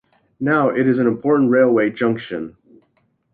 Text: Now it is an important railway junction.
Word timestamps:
Now 0.39 0.69
it 0.69 0.87
is 0.87 0.97
an 0.97 1.05
important 1.05 1.51
railway 1.51 1.91
junction. 1.91 2.57